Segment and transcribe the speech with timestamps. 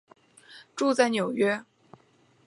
[0.75, 1.63] 住在纽约。